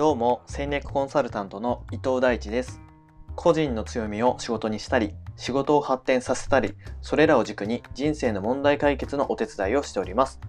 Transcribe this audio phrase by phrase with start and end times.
[0.00, 2.80] どうも戦略コンサルタントの伊藤大地です。
[3.36, 10.40] 個人の強みを仕事にしたり仕事を発展させたりそれらを軸に人生の問題解決のお手伝いをしております。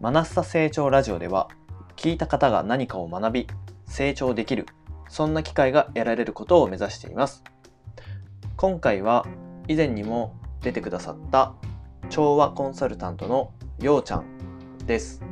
[0.00, 1.50] マナッサ成長ラジオでは
[1.96, 3.46] 聞いた方が何かを学び
[3.86, 4.64] 成長できる
[5.10, 7.44] そんな機会が得られることを目指しています。
[8.56, 9.26] 今回は
[9.66, 11.52] 以前にも出てくださった
[12.08, 14.24] 調和コンサルタントのようちゃん
[14.86, 15.22] です。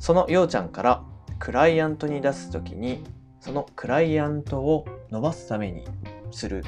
[0.00, 1.04] そのようちゃんから
[1.38, 3.04] クライアントに出す時に
[3.40, 5.84] そのクライアントを伸ばすために
[6.30, 6.64] する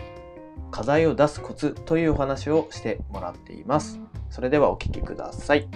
[0.70, 3.98] 課題を出すコツというお話をしてもらっています。
[4.30, 5.68] それではお聞きください。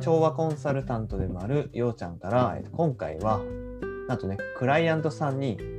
[0.00, 3.40] 調和コンサルタントでもあるようちゃんから今回は
[4.08, 5.73] なんとねクライアントさんに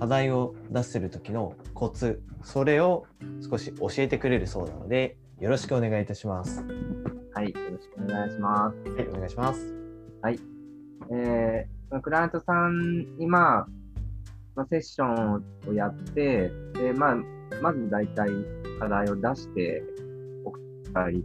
[0.00, 3.06] 課題を出してる時のコツそれを
[3.48, 6.64] 少し教えてくれるそうなのでよろしくお願いいたします
[7.32, 8.90] はい、よろしくお願いします。
[8.90, 9.72] はいお願いします
[10.20, 10.40] はい。
[11.12, 13.66] えー、クライアントさんに、まあ、
[14.56, 17.16] まあ、セッションをやって、で、まあ、
[17.62, 18.30] まず大体
[18.78, 19.82] 課題を出して
[20.44, 20.60] おく
[20.92, 21.24] たり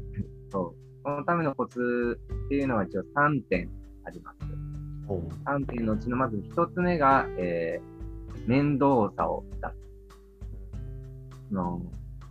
[0.51, 3.69] と、そのためのコツっていうのは一応3点
[4.05, 4.37] あります。
[5.07, 7.94] おう3点のうちのまず1つ目が、えー、
[8.45, 9.61] 面倒さを出す。
[11.51, 11.81] あの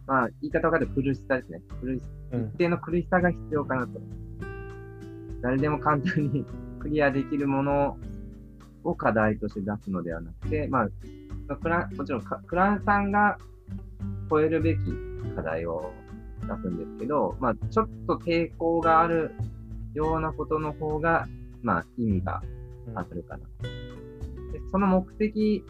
[0.07, 1.61] まあ、言い方を変えると苦しさですね。
[1.81, 4.01] 苦しうん一定の苦しさが必要かなと。
[5.43, 6.45] 誰でも簡単に
[6.81, 7.97] クリアできるもの
[8.83, 10.89] を課題として出すのではなくて、まあ、
[11.48, 13.39] まあクラもちろんかクラントさんが
[14.31, 14.81] 超えるべき
[15.34, 15.93] 課題を
[16.43, 19.34] 出すんですけど、まあ、ちょっと抵抗がある
[19.95, 21.27] ようなことの方が、
[21.62, 22.43] まあ、意味が
[22.95, 23.45] あるかな。
[24.53, 25.65] でその目的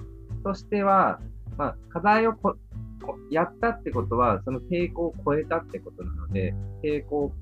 [0.44, 1.20] としては、
[1.56, 2.56] まあ、課題をこ
[3.02, 7.32] こやったってことは、その抵抗を超えたってことなので、抵抗を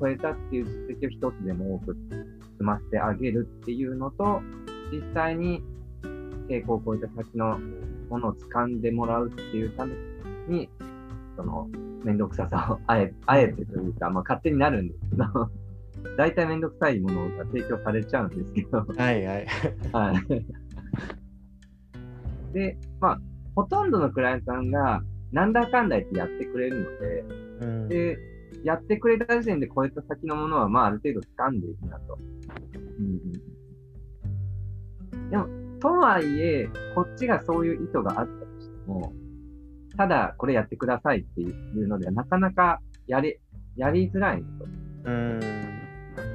[0.00, 1.96] 超えたっていう実績を一つでも多く
[2.52, 4.40] 積ませてあげるっていうのと、
[4.92, 5.62] 実際に
[6.48, 7.58] 抵抗を超えた先の
[8.10, 9.94] ものを掴んでもらうっていうため
[10.48, 10.68] に、
[11.36, 11.68] その、
[12.04, 15.50] めんどくささをあえあえてというか、まあ、勝手になるんですけど、
[16.16, 19.46] 大体めんどくさいものが提供されちゃうんですけど、はいはい
[19.92, 20.46] はい。
[22.56, 23.20] で、まあ、
[23.54, 28.18] ほとんどのクライアントさんが、なんだかんだ言ってやってくれるので、うんで、
[28.64, 32.18] やってくれた時点で超えた先のものは、まあ、ある程度掴んでいくなと。
[32.98, 33.20] うん
[35.14, 35.46] うん、でも、
[35.80, 39.12] とはいえ、こっちがそういう意図があったとしても、
[39.98, 43.38] ただ、これやってくださいっていうのでは、なかなかやり、
[43.76, 44.64] やりづらいのと。
[45.04, 45.40] うん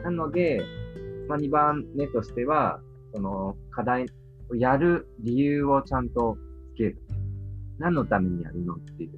[0.04, 0.64] なので、
[1.28, 2.80] まあ、2番目としては、
[3.14, 4.06] その課題を
[4.56, 6.38] やる理由をちゃんと
[6.74, 7.02] つける。
[7.80, 9.12] 何のためにやるのっていう。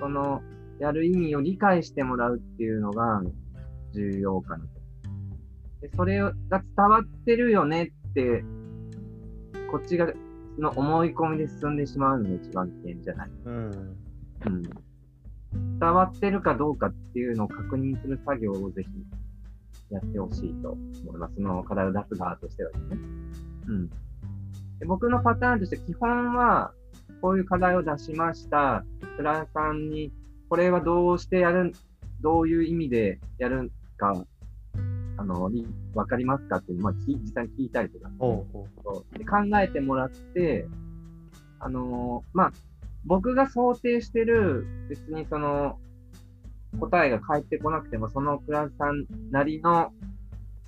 [0.00, 0.42] その、
[0.78, 3.22] やる意味を理解してもらうっていうのが
[3.94, 4.70] 重要かなと。
[5.80, 8.44] でそれが伝わってるよねって、
[9.70, 10.12] こっちが、
[10.58, 13.30] の思い込みで進んでしまうのが一番危険じゃない？
[13.44, 13.70] うん
[14.46, 14.62] うん。
[15.78, 18.90] 伝わってるかどうかっていうのを確認する作業をぜひ
[19.90, 21.34] やってほしいと思います。
[21.36, 22.96] その課題を出す側としてはですね。
[23.66, 23.88] うん。
[24.78, 26.72] で僕のパターンとして基本は、
[27.20, 28.84] こういう課題を出しました。
[29.16, 30.12] クライアントさんに、
[30.48, 31.72] これはどうしてやるん、
[32.20, 34.24] どういう意味でやるか、
[35.16, 40.66] あの、にわかりますかっていうのを、まあ、聞実際に聞いたりとか、おうおうそうで考えてもらって、
[41.58, 42.52] あのーまあ、
[43.04, 45.78] 僕が想定してる、別にその、
[46.78, 49.92] 答えが返ってこなくても、そのクラスさんなりの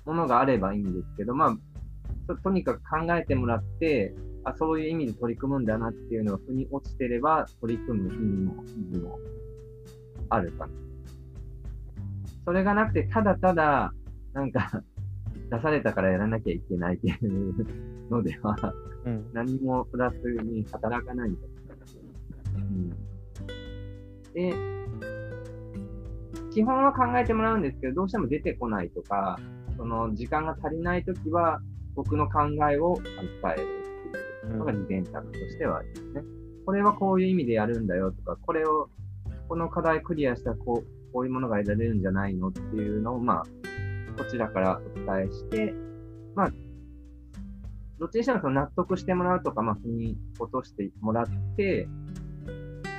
[0.05, 1.57] ものがあればいいんですけど、まあ、
[2.35, 4.13] ととにかく考えてもらって、
[4.43, 9.19] あ、そういう意味で取り組むんだなっていうのが腑に落ちてれば、取り組む意味も、意義も
[10.29, 10.73] あるかな。
[12.45, 13.93] それがなくて、ただただ、
[14.33, 14.83] なんか、
[15.49, 17.65] 出されたからやらなきゃいけないっていう
[18.11, 18.55] のでは、
[19.05, 21.39] うん何もプラスに働かないんだ。
[22.55, 22.89] うん、
[24.33, 24.53] で、
[26.51, 29.39] 基本は考えてもらうんですけど、どうしても出てこないとか、
[29.77, 31.61] その時間が足りないときは、
[31.95, 32.41] 僕の考
[32.71, 33.13] えを伝
[33.57, 33.67] える
[34.39, 36.23] っていうのが二元策としてはありますね。
[36.65, 38.89] これはこういう意味でやるんだよとか、これを、
[39.47, 43.43] この課題クリアしたらこうこういうものが得られるんじゃないのっていうのを、まあ、
[44.17, 45.73] こちらからお伝えして、
[46.35, 46.51] まあ、
[47.99, 51.25] どっちにしてもその納得してもらうとか、まあ、腑に落としてもらっ
[51.57, 51.87] て、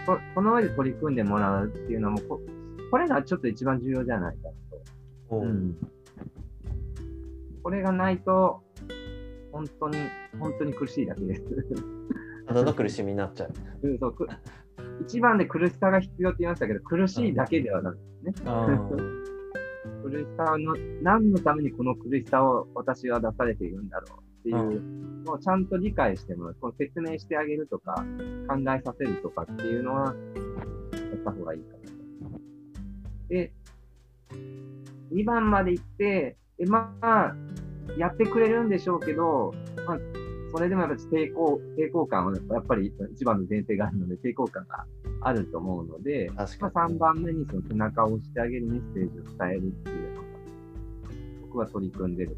[0.07, 2.41] ここの上で取り組んでもらうっていうのもこ、
[2.91, 4.49] これがちょっと一番重要じゃないか
[5.31, 5.37] と。
[5.37, 5.77] うん
[7.63, 8.63] これがないと、
[9.53, 9.97] 本当に、
[10.39, 11.43] 本当に苦しいだけです。
[12.47, 13.53] たの苦しみになっちゃう。
[13.83, 14.29] うん、そうく
[15.03, 17.95] 一番で苦しさが必要って言いましたけど、苦しいだけではない
[18.25, 18.51] ですね。
[20.03, 28.05] 苦しさの、何のためにこの苦しさを私は出されているんだろうっていうのをちゃんと理解してもらう、この説明してあげるとか、
[28.49, 30.15] 考えさせるとかっていうのは、
[30.93, 31.77] やった方がいいか
[32.23, 32.41] なと。
[33.29, 33.53] で、
[35.13, 37.35] 2番まで行って、でまあ、
[37.99, 39.55] やってくれるんでしょうけど、
[39.87, 39.99] まあ、
[40.53, 44.85] それでもやっぱり抵抗、抵抗感はやっぱり一番の前提があるので、抵抗感が
[45.23, 46.95] あると思うので、まあ、確かに。
[46.95, 50.29] 3番目にその背中を押してあげるメッセージを伝えるっていうのが、
[51.43, 52.37] 僕は取り組んでる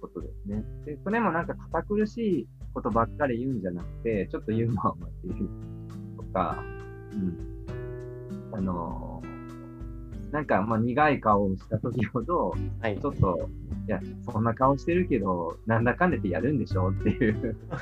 [0.00, 0.64] ことですね。
[0.84, 5.48] で、それもなんか堅苦しいことばっかり言うんじゃなくて、ちょっとユーモアを交える
[6.16, 6.64] とか、
[7.12, 7.36] うん。
[8.52, 9.34] あのー
[10.34, 13.10] なんか、まあ、苦い顔をした時ほど、はいちょ。
[13.10, 13.48] っと、
[13.86, 14.00] いや、
[14.30, 17.56] そんな顔してるけど、なんだかんだってやるんでしょっていう。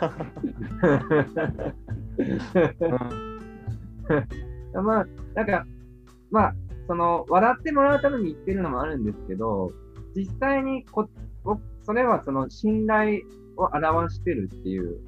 [4.75, 5.67] まあ、なんか、
[6.31, 6.55] まあ、
[6.89, 9.73] その、笑ってもらうために言ってるのもあるんですけど、
[10.17, 11.09] 実際にこ、
[11.45, 13.21] 僕それはその信頼
[13.57, 15.01] を表してるっていう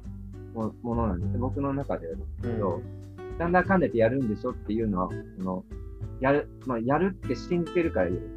[0.53, 1.39] もものなんですね。
[1.39, 2.81] 僕の中ではですけど、
[3.37, 5.63] なんだかんだってやるんでしょっていうのは、その、
[6.19, 8.34] やる、まあ、やるって信じてるから言う。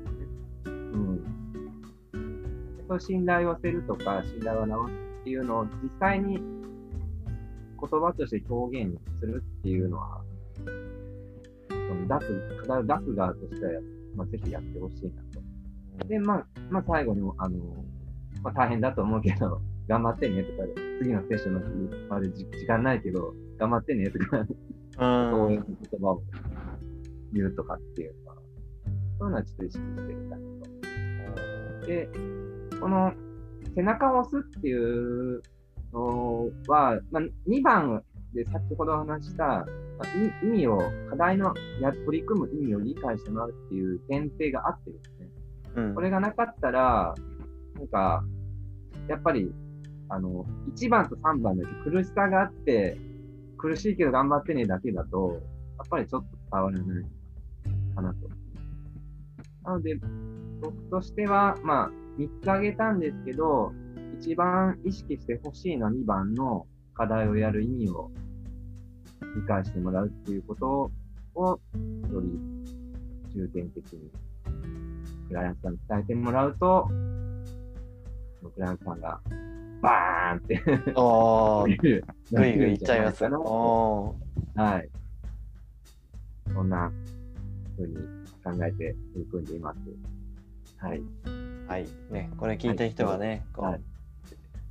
[2.98, 6.40] 信頼を寄せるとか、信頼を表すっていうのを実際に言
[7.78, 10.22] 葉として表現するっていうのは、
[11.70, 13.72] その出す、出す側としては、
[14.16, 15.22] まあ、ぜひやってほしいな
[16.00, 16.06] と。
[16.06, 17.58] で、まあ、まあ、最後にも、あの、
[18.42, 24.46] まあ、大変だと思うけど、 頑張ってねとかで、次のセッションの日までじ時間ないけど、頑張ってねとか、うん。
[25.30, 26.22] そういう言葉を
[27.32, 28.36] 言うとかっていうのは、
[29.18, 31.86] そういうのはちょっと意識してみたいなと。
[31.86, 32.10] で、
[32.80, 33.12] この
[33.74, 35.42] 背中を押すっていう
[35.92, 38.02] のは、まあ、2番
[38.34, 39.64] で先ほど話した、ま
[40.00, 40.78] あ、い意味を、
[41.10, 45.28] 課題のや取り組む意味を理解してもらうっていう前提があってですね。
[45.76, 47.14] うんこれがなかったら、
[47.76, 48.24] なんか、
[49.08, 49.52] やっぱり、
[50.08, 50.44] あの、
[50.74, 52.98] 1番と3番だけ苦しさがあって、
[53.56, 55.40] 苦しいけど頑張ってねだけだと、
[55.78, 57.04] やっぱりちょっと伝わらない
[57.94, 58.28] かなと。
[59.64, 59.98] なので、
[60.60, 63.72] 僕としては、まあ、3つ挙げたんですけど、
[64.20, 68.10] 一番意識してほしいのは2番の課題をやる意味を
[69.36, 70.90] 理解してもらうっていうこと
[71.34, 71.60] を、
[72.12, 72.38] より
[73.34, 74.10] 重点的に
[75.28, 76.88] クライアントさんに伝えてもらうと、
[78.54, 79.20] クライアントさんが
[79.80, 80.62] バーンって
[80.96, 83.20] おー、ぐぐいぐいいっちゃいます。
[83.20, 84.16] かなお
[84.56, 84.88] はい。
[86.52, 86.90] そんな
[87.76, 87.94] 風に
[88.42, 89.78] 考えて取り組んでいます。
[90.78, 91.02] はい。
[91.68, 91.88] ーはい。
[92.10, 93.80] ね、これ聞いた人はね、こうはい。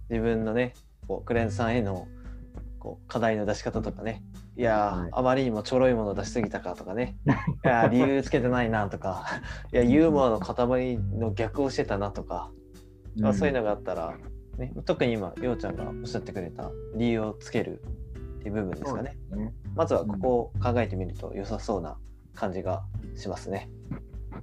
[0.10, 0.74] 自分のね、
[1.08, 2.08] こうクレーンさんへの
[2.80, 4.24] こう課題の出し方とかね、
[4.58, 5.10] いやー、はい。
[5.12, 7.30] あまりにもちょろいもの出しすぎたかとかね、 い
[7.68, 9.26] やー理由つけてないなとか、
[9.72, 12.52] いや、ユーモアの塊の逆をしてたなとか、
[13.20, 14.18] まあ、そういうのがあったら、
[14.58, 17.82] ね、特に今、ようちゃんがおっしゃってくれた理由をつける
[18.40, 19.18] っていう部分ですかね。
[19.76, 21.98] まずはここを考えてみると良さそうな
[22.34, 22.84] 感じが
[23.16, 23.70] しますね。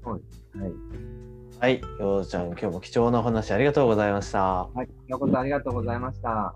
[0.04, 1.13] はい。
[1.60, 4.64] はい、ようちゃん、今日も貴重なお話ありがとうございました。
[4.64, 4.88] はい。
[5.08, 6.54] ようこそありがとうございました。